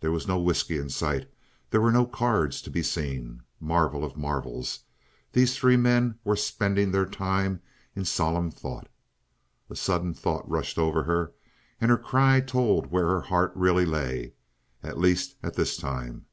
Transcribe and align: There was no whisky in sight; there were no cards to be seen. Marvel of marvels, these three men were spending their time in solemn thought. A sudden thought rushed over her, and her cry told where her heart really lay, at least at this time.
There 0.00 0.12
was 0.12 0.28
no 0.28 0.38
whisky 0.38 0.76
in 0.76 0.90
sight; 0.90 1.30
there 1.70 1.80
were 1.80 1.90
no 1.90 2.04
cards 2.04 2.60
to 2.60 2.70
be 2.70 2.82
seen. 2.82 3.42
Marvel 3.58 4.04
of 4.04 4.18
marvels, 4.18 4.80
these 5.32 5.56
three 5.56 5.78
men 5.78 6.18
were 6.24 6.36
spending 6.36 6.92
their 6.92 7.06
time 7.06 7.62
in 7.96 8.04
solemn 8.04 8.50
thought. 8.50 8.90
A 9.70 9.74
sudden 9.74 10.12
thought 10.12 10.46
rushed 10.46 10.76
over 10.76 11.04
her, 11.04 11.32
and 11.80 11.90
her 11.90 11.96
cry 11.96 12.40
told 12.42 12.90
where 12.90 13.06
her 13.06 13.22
heart 13.22 13.50
really 13.54 13.86
lay, 13.86 14.34
at 14.82 14.98
least 14.98 15.36
at 15.42 15.54
this 15.54 15.78
time. 15.78 16.26